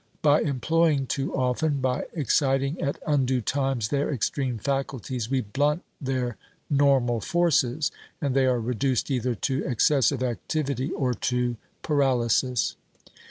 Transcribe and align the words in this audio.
By 0.23 0.41
employing 0.41 1.05
too 1.05 1.31
often, 1.35 1.79
by 1.79 2.05
exciting 2.13 2.81
at 2.81 2.97
undue 3.05 3.39
times 3.41 3.89
their 3.89 4.11
extreme 4.11 4.57
faculties, 4.57 5.29
we 5.29 5.41
blunt 5.41 5.83
their 6.01 6.37
normal 6.71 7.21
forces, 7.21 7.91
and 8.19 8.33
they 8.35 8.47
are 8.47 8.59
reduced 8.59 9.11
either 9.11 9.35
to 9.35 9.63
excessive 9.63 10.23
activity, 10.23 10.89
or 10.91 11.13
to 11.13 11.55
paralysis. 11.83 12.77